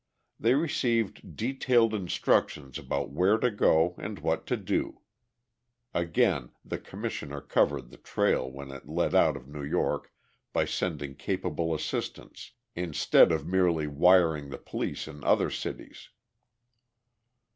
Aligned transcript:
They 0.39 0.55
received 0.55 1.35
detailed 1.35 1.93
instructions 1.93 2.79
about 2.79 3.11
where 3.11 3.37
to 3.37 3.51
go 3.51 3.93
and 3.99 4.17
what 4.17 4.47
to 4.47 4.57
do. 4.57 5.01
Again 5.93 6.49
the 6.65 6.79
Commissioner 6.79 7.39
covered 7.39 7.91
the 7.91 7.97
trail 7.97 8.49
when 8.51 8.71
it 8.71 8.87
led 8.89 9.13
out 9.13 9.37
of 9.37 9.47
New 9.47 9.61
York 9.63 10.11
by 10.53 10.65
sending 10.65 11.13
capable 11.13 11.71
assistants, 11.75 12.53
instead 12.75 13.31
of 13.31 13.45
merely 13.45 13.85
wiring 13.85 14.49
the 14.49 14.57
police 14.57 15.07
in 15.07 15.23
other 15.23 15.51
cities. 15.51 16.09